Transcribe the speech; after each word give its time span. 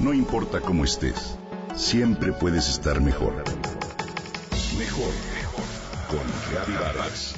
No 0.00 0.14
importa 0.14 0.62
cómo 0.62 0.84
estés, 0.84 1.36
siempre 1.76 2.32
puedes 2.32 2.70
estar 2.70 3.02
mejor. 3.02 3.34
Mejor, 4.78 5.12
mejor. 5.34 5.64
Con 6.08 6.74
Vargas. 6.74 7.34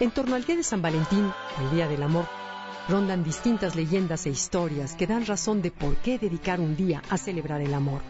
En 0.00 0.10
torno 0.10 0.34
al 0.34 0.44
Día 0.44 0.56
de 0.56 0.64
San 0.64 0.82
Valentín, 0.82 1.32
el 1.60 1.70
Día 1.70 1.86
del 1.86 2.02
Amor, 2.02 2.26
rondan 2.88 3.24
distintas 3.24 3.74
leyendas 3.74 4.26
e 4.26 4.30
historias 4.30 4.94
que 4.94 5.06
dan 5.06 5.26
razón 5.26 5.62
de 5.62 5.70
por 5.70 5.96
qué 5.96 6.18
dedicar 6.18 6.60
un 6.60 6.76
día 6.76 7.02
a 7.10 7.18
celebrar 7.18 7.60
el 7.60 7.74
amor. 7.74 8.02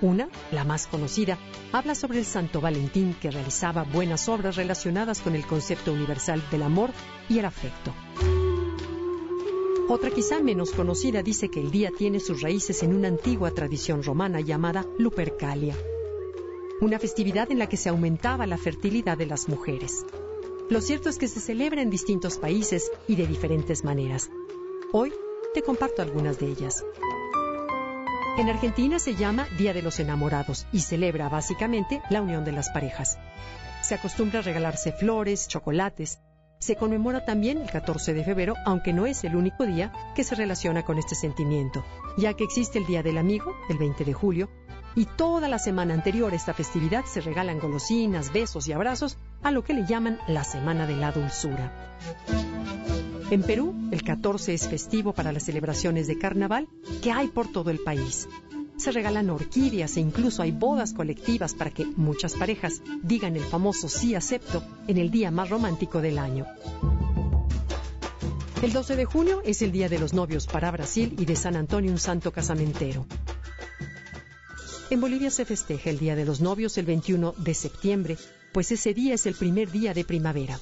Una, 0.00 0.28
la 0.50 0.64
más 0.64 0.86
conocida, 0.86 1.38
habla 1.72 1.94
sobre 1.94 2.18
el 2.18 2.24
Santo 2.24 2.60
Valentín 2.60 3.14
que 3.20 3.30
realizaba 3.30 3.84
buenas 3.84 4.28
obras 4.28 4.56
relacionadas 4.56 5.20
con 5.20 5.34
el 5.34 5.46
concepto 5.46 5.92
universal 5.92 6.42
del 6.50 6.64
amor 6.64 6.90
y 7.28 7.38
el 7.38 7.44
afecto. 7.44 7.94
Otra 9.88 10.10
quizá 10.10 10.40
menos 10.40 10.72
conocida 10.72 11.22
dice 11.22 11.50
que 11.50 11.60
el 11.60 11.70
día 11.70 11.90
tiene 11.96 12.18
sus 12.18 12.42
raíces 12.42 12.82
en 12.82 12.94
una 12.94 13.08
antigua 13.08 13.52
tradición 13.52 14.02
romana 14.02 14.40
llamada 14.40 14.86
Lupercalia, 14.98 15.76
una 16.80 16.98
festividad 16.98 17.50
en 17.52 17.58
la 17.58 17.68
que 17.68 17.76
se 17.76 17.88
aumentaba 17.88 18.46
la 18.46 18.58
fertilidad 18.58 19.16
de 19.16 19.26
las 19.26 19.48
mujeres. 19.48 20.04
Lo 20.72 20.80
cierto 20.80 21.10
es 21.10 21.18
que 21.18 21.28
se 21.28 21.38
celebra 21.38 21.82
en 21.82 21.90
distintos 21.90 22.38
países 22.38 22.90
y 23.06 23.16
de 23.16 23.26
diferentes 23.26 23.84
maneras. 23.84 24.30
Hoy 24.90 25.12
te 25.52 25.60
comparto 25.60 26.00
algunas 26.00 26.38
de 26.38 26.46
ellas. 26.46 26.82
En 28.38 28.48
Argentina 28.48 28.98
se 28.98 29.14
llama 29.14 29.46
Día 29.58 29.74
de 29.74 29.82
los 29.82 30.00
Enamorados 30.00 30.66
y 30.72 30.78
celebra 30.78 31.28
básicamente 31.28 32.00
la 32.08 32.22
unión 32.22 32.46
de 32.46 32.52
las 32.52 32.70
parejas. 32.70 33.18
Se 33.82 33.96
acostumbra 33.96 34.40
regalarse 34.40 34.92
flores, 34.92 35.46
chocolates. 35.46 36.20
Se 36.58 36.76
conmemora 36.76 37.26
también 37.26 37.58
el 37.58 37.70
14 37.70 38.14
de 38.14 38.24
febrero, 38.24 38.54
aunque 38.64 38.94
no 38.94 39.04
es 39.04 39.24
el 39.24 39.36
único 39.36 39.66
día 39.66 39.92
que 40.14 40.24
se 40.24 40.36
relaciona 40.36 40.86
con 40.86 40.96
este 40.96 41.14
sentimiento, 41.14 41.84
ya 42.16 42.32
que 42.32 42.44
existe 42.44 42.78
el 42.78 42.86
Día 42.86 43.02
del 43.02 43.18
Amigo, 43.18 43.52
el 43.68 43.76
20 43.76 44.06
de 44.06 44.12
julio, 44.14 44.48
y 44.94 45.06
toda 45.06 45.48
la 45.48 45.58
semana 45.58 45.94
anterior 45.94 46.32
a 46.32 46.36
esta 46.36 46.54
festividad 46.54 47.04
se 47.04 47.20
regalan 47.20 47.58
golosinas, 47.58 48.32
besos 48.32 48.68
y 48.68 48.72
abrazos 48.72 49.16
a 49.42 49.50
lo 49.50 49.64
que 49.64 49.74
le 49.74 49.86
llaman 49.86 50.18
la 50.28 50.44
Semana 50.44 50.86
de 50.86 50.96
la 50.96 51.12
Dulzura. 51.12 51.72
En 53.30 53.42
Perú, 53.42 53.74
el 53.90 54.02
14 54.02 54.52
es 54.52 54.68
festivo 54.68 55.14
para 55.14 55.32
las 55.32 55.44
celebraciones 55.44 56.06
de 56.06 56.18
carnaval 56.18 56.68
que 57.02 57.12
hay 57.12 57.28
por 57.28 57.50
todo 57.50 57.70
el 57.70 57.78
país. 57.78 58.28
Se 58.76 58.92
regalan 58.92 59.30
orquídeas 59.30 59.96
e 59.96 60.00
incluso 60.00 60.42
hay 60.42 60.50
bodas 60.50 60.92
colectivas 60.92 61.54
para 61.54 61.70
que 61.70 61.86
muchas 61.86 62.34
parejas 62.34 62.82
digan 63.02 63.36
el 63.36 63.42
famoso 63.42 63.88
sí 63.88 64.14
acepto 64.14 64.62
en 64.86 64.98
el 64.98 65.10
día 65.10 65.30
más 65.30 65.48
romántico 65.48 66.00
del 66.00 66.18
año. 66.18 66.46
El 68.62 68.72
12 68.72 68.94
de 68.94 69.04
junio 69.04 69.42
es 69.44 69.60
el 69.62 69.72
Día 69.72 69.88
de 69.88 69.98
los 69.98 70.12
Novios 70.12 70.46
para 70.46 70.70
Brasil 70.70 71.16
y 71.18 71.24
de 71.24 71.34
San 71.34 71.56
Antonio 71.56 71.90
un 71.90 71.98
santo 71.98 72.30
casamentero. 72.30 73.06
En 74.92 75.00
Bolivia 75.00 75.30
se 75.30 75.46
festeja 75.46 75.88
el 75.88 75.98
Día 75.98 76.14
de 76.16 76.26
los 76.26 76.42
Novios 76.42 76.76
el 76.76 76.84
21 76.84 77.34
de 77.38 77.54
septiembre, 77.54 78.18
pues 78.52 78.72
ese 78.72 78.92
día 78.92 79.14
es 79.14 79.24
el 79.24 79.34
primer 79.34 79.70
día 79.70 79.94
de 79.94 80.04
primavera. 80.04 80.60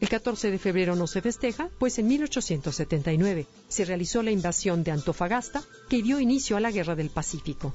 El 0.00 0.08
14 0.08 0.50
de 0.50 0.58
febrero 0.58 0.96
no 0.96 1.06
se 1.06 1.22
festeja, 1.22 1.70
pues 1.78 1.96
en 2.00 2.08
1879 2.08 3.46
se 3.68 3.84
realizó 3.84 4.24
la 4.24 4.32
invasión 4.32 4.82
de 4.82 4.90
Antofagasta 4.90 5.62
que 5.88 6.02
dio 6.02 6.18
inicio 6.18 6.56
a 6.56 6.60
la 6.60 6.72
Guerra 6.72 6.96
del 6.96 7.10
Pacífico. 7.10 7.72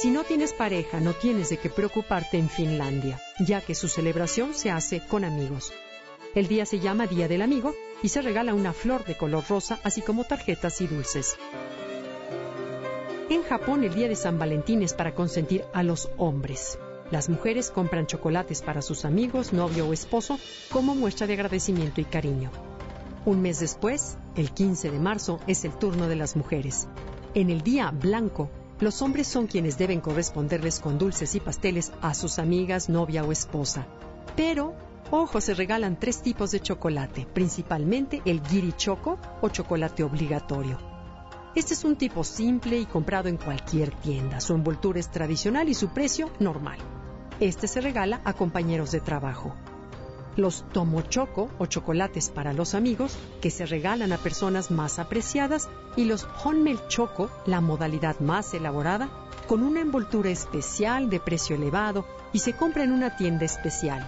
Si 0.00 0.08
no 0.08 0.24
tienes 0.24 0.54
pareja, 0.54 1.00
no 1.00 1.12
tienes 1.12 1.50
de 1.50 1.58
qué 1.58 1.68
preocuparte 1.68 2.38
en 2.38 2.48
Finlandia, 2.48 3.20
ya 3.40 3.60
que 3.60 3.74
su 3.74 3.88
celebración 3.88 4.54
se 4.54 4.70
hace 4.70 5.02
con 5.06 5.22
amigos. 5.22 5.70
El 6.34 6.48
día 6.48 6.64
se 6.64 6.80
llama 6.80 7.06
Día 7.06 7.28
del 7.28 7.42
Amigo 7.42 7.74
y 8.02 8.08
se 8.08 8.22
regala 8.22 8.54
una 8.54 8.72
flor 8.72 9.04
de 9.04 9.18
color 9.18 9.44
rosa, 9.46 9.78
así 9.84 10.00
como 10.00 10.24
tarjetas 10.24 10.80
y 10.80 10.86
dulces. 10.86 11.36
En 13.30 13.42
Japón 13.42 13.84
el 13.84 13.92
día 13.92 14.08
de 14.08 14.16
San 14.16 14.38
Valentín 14.38 14.82
es 14.82 14.94
para 14.94 15.14
consentir 15.14 15.62
a 15.74 15.82
los 15.82 16.08
hombres. 16.16 16.78
Las 17.10 17.28
mujeres 17.28 17.70
compran 17.70 18.06
chocolates 18.06 18.62
para 18.62 18.80
sus 18.80 19.04
amigos, 19.04 19.52
novio 19.52 19.86
o 19.86 19.92
esposo 19.92 20.38
como 20.72 20.94
muestra 20.94 21.26
de 21.26 21.34
agradecimiento 21.34 22.00
y 22.00 22.06
cariño. 22.06 22.50
Un 23.26 23.42
mes 23.42 23.60
después, 23.60 24.16
el 24.34 24.50
15 24.52 24.90
de 24.90 24.98
marzo, 24.98 25.40
es 25.46 25.66
el 25.66 25.72
turno 25.72 26.08
de 26.08 26.16
las 26.16 26.36
mujeres. 26.36 26.88
En 27.34 27.50
el 27.50 27.60
día 27.60 27.90
blanco, 27.90 28.48
los 28.80 29.02
hombres 29.02 29.26
son 29.26 29.46
quienes 29.46 29.76
deben 29.76 30.00
corresponderles 30.00 30.80
con 30.80 30.96
dulces 30.96 31.34
y 31.34 31.40
pasteles 31.40 31.92
a 32.00 32.14
sus 32.14 32.38
amigas, 32.38 32.88
novia 32.88 33.24
o 33.24 33.32
esposa. 33.32 33.86
Pero, 34.36 34.74
ojo, 35.10 35.42
se 35.42 35.52
regalan 35.52 36.00
tres 36.00 36.22
tipos 36.22 36.50
de 36.50 36.60
chocolate, 36.60 37.26
principalmente 37.34 38.22
el 38.24 38.40
giri 38.40 38.72
choco 38.72 39.18
o 39.42 39.50
chocolate 39.50 40.02
obligatorio. 40.02 40.97
Este 41.54 41.74
es 41.74 41.84
un 41.84 41.96
tipo 41.96 42.24
simple 42.24 42.78
y 42.78 42.86
comprado 42.86 43.28
en 43.28 43.38
cualquier 43.38 43.90
tienda. 43.90 44.40
Su 44.40 44.54
envoltura 44.54 45.00
es 45.00 45.10
tradicional 45.10 45.68
y 45.68 45.74
su 45.74 45.88
precio 45.88 46.30
normal. 46.38 46.78
Este 47.40 47.66
se 47.66 47.80
regala 47.80 48.20
a 48.24 48.34
compañeros 48.34 48.92
de 48.92 49.00
trabajo. 49.00 49.54
Los 50.36 50.64
tomochoco 50.72 51.48
o 51.58 51.66
chocolates 51.66 52.28
para 52.28 52.52
los 52.52 52.74
amigos 52.74 53.16
que 53.40 53.50
se 53.50 53.66
regalan 53.66 54.12
a 54.12 54.18
personas 54.18 54.70
más 54.70 54.98
apreciadas 54.98 55.68
y 55.96 56.04
los 56.04 56.28
honmel 56.44 56.78
choco, 56.88 57.30
la 57.46 57.60
modalidad 57.60 58.20
más 58.20 58.52
elaborada, 58.54 59.08
con 59.48 59.62
una 59.62 59.80
envoltura 59.80 60.30
especial 60.30 61.08
de 61.10 61.18
precio 61.18 61.56
elevado 61.56 62.04
y 62.32 62.40
se 62.40 62.52
compra 62.52 62.84
en 62.84 62.92
una 62.92 63.16
tienda 63.16 63.46
especial. 63.46 64.06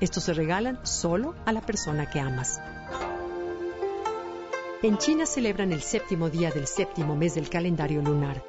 Estos 0.00 0.24
se 0.24 0.34
regalan 0.34 0.80
solo 0.82 1.34
a 1.46 1.52
la 1.52 1.60
persona 1.60 2.10
que 2.10 2.20
amas. 2.20 2.60
En 4.84 4.98
China 4.98 5.24
celebran 5.24 5.72
el 5.72 5.80
séptimo 5.80 6.28
día 6.28 6.50
del 6.50 6.66
séptimo 6.66 7.16
mes 7.16 7.36
del 7.36 7.48
calendario 7.48 8.02
lunar. 8.02 8.44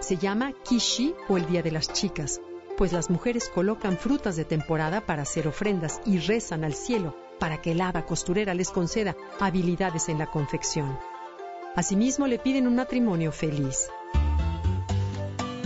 Se 0.00 0.18
llama 0.18 0.52
Qixi 0.52 1.14
o 1.30 1.38
el 1.38 1.46
Día 1.46 1.62
de 1.62 1.70
las 1.70 1.90
Chicas, 1.90 2.42
pues 2.76 2.92
las 2.92 3.08
mujeres 3.08 3.48
colocan 3.48 3.96
frutas 3.96 4.36
de 4.36 4.44
temporada 4.44 5.00
para 5.06 5.22
hacer 5.22 5.48
ofrendas 5.48 6.02
y 6.04 6.18
rezan 6.18 6.64
al 6.64 6.74
cielo 6.74 7.16
para 7.38 7.62
que 7.62 7.72
el 7.72 7.80
hada 7.80 8.04
costurera 8.04 8.52
les 8.52 8.68
conceda 8.68 9.16
habilidades 9.40 10.10
en 10.10 10.18
la 10.18 10.26
confección. 10.26 10.98
Asimismo 11.74 12.26
le 12.26 12.38
piden 12.38 12.66
un 12.66 12.74
matrimonio 12.74 13.32
feliz. 13.32 13.88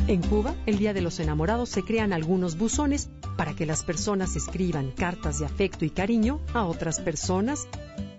En 0.06 0.22
Cuba, 0.22 0.54
el 0.66 0.78
Día 0.78 0.94
de 0.94 1.00
los 1.00 1.18
Enamorados, 1.18 1.70
se 1.70 1.82
crean 1.82 2.12
algunos 2.12 2.56
buzones 2.56 3.10
para 3.36 3.54
que 3.56 3.66
las 3.66 3.82
personas 3.82 4.36
escriban 4.36 4.92
cartas 4.92 5.40
de 5.40 5.46
afecto 5.46 5.84
y 5.84 5.90
cariño 5.90 6.38
a 6.54 6.64
otras 6.64 7.00
personas, 7.00 7.66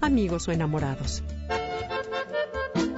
amigos 0.01 0.49
o 0.49 0.51
enamorados. 0.51 1.23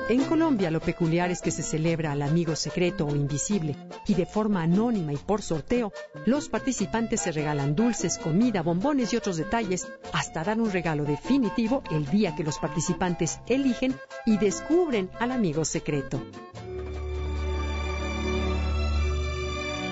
En 0.09 0.24
Colombia 0.24 0.72
lo 0.72 0.80
peculiar 0.80 1.30
es 1.30 1.40
que 1.40 1.52
se 1.52 1.62
celebra 1.62 2.12
al 2.12 2.24
amigo 2.24 2.56
secreto 2.56 3.06
o 3.06 3.16
invisible 3.16 3.75
y 4.08 4.16
de 4.16 4.25
forma 4.25 4.64
anónima 4.64 5.14
y 5.14 5.18
por 5.18 5.44
sorteo, 5.44 5.94
los 6.25 6.50
participantes 6.50 7.22
se 7.22 7.31
regalan 7.31 7.75
dulces, 7.75 8.18
comida, 8.18 8.64
bombones 8.64 9.14
y 9.14 9.18
otros 9.18 9.38
detalles 9.38 9.88
hasta 10.12 10.44
dar 10.44 10.59
un 10.59 10.72
regalo 10.72 11.06
definitivo 11.06 11.84
el 11.92 12.08
día 12.08 12.36
que 12.36 12.44
los 12.44 12.58
participantes 12.58 13.40
eligen 13.46 13.96
y 14.25 14.38
descubren 14.38 15.12
al 15.19 15.31
amigo 15.31 15.64
secreto. 15.64 16.19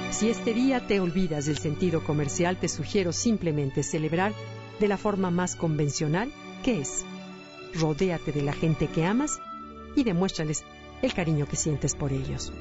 Si 0.09 0.31
este 0.31 0.55
día 0.55 0.87
te 0.87 0.99
olvidas 0.99 1.45
del 1.45 1.59
sentido 1.59 2.03
comercial, 2.03 2.57
te 2.57 2.69
sugiero 2.69 3.13
simplemente 3.13 3.83
celebrar 3.83 4.33
de 4.79 4.87
la 4.87 4.97
forma 4.97 5.29
más 5.29 5.55
convencional 5.55 6.31
que 6.63 6.81
es. 6.81 7.05
Rodéate 7.75 8.31
de 8.31 8.41
la 8.41 8.53
gente 8.53 8.87
que 8.87 9.05
amas 9.05 9.39
y 9.97 10.03
demuéstrales 10.03 10.63
el 11.01 11.13
cariño 11.13 11.47
que 11.47 11.55
sientes 11.55 11.95
por 11.95 12.13
ellos. 12.13 12.53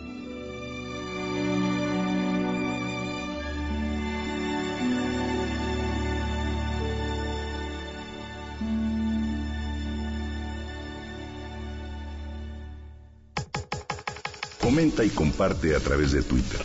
Comenta 14.60 15.04
y 15.04 15.10
comparte 15.10 15.76
a 15.76 15.80
través 15.80 16.12
de 16.12 16.22
Twitter. 16.22 16.60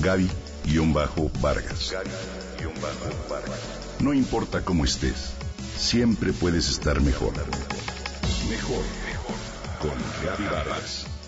Gaby-Vargas. 0.00 1.94
No 3.98 4.14
importa 4.14 4.64
cómo 4.64 4.84
estés, 4.84 5.32
siempre 5.76 6.32
puedes 6.32 6.70
estar 6.70 7.00
mejor. 7.00 7.32
Mejor, 8.48 8.78
mejor 8.78 9.09
con 9.80 9.98
Vargas. 10.50 11.19